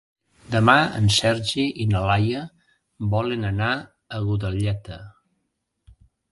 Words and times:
Demà 0.53 0.73
en 0.99 1.09
Sergi 1.15 1.65
i 1.83 1.87
na 1.91 2.01
Laia 2.07 2.41
volen 3.13 3.47
anar 3.53 3.71
a 4.19 4.25
Godelleta. 4.31 5.01